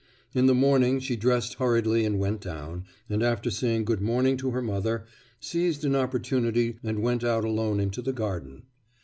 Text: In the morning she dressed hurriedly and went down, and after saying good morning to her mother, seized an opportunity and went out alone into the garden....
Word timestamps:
In 0.33 0.47
the 0.47 0.55
morning 0.55 0.99
she 0.99 1.15
dressed 1.15 1.53
hurriedly 1.59 2.05
and 2.05 2.17
went 2.17 2.41
down, 2.41 2.85
and 3.07 3.21
after 3.21 3.51
saying 3.51 3.85
good 3.85 4.01
morning 4.01 4.35
to 4.37 4.49
her 4.49 4.59
mother, 4.63 5.05
seized 5.39 5.85
an 5.85 5.95
opportunity 5.95 6.79
and 6.83 7.03
went 7.03 7.23
out 7.23 7.45
alone 7.45 7.79
into 7.79 8.01
the 8.01 8.11
garden.... 8.11 8.63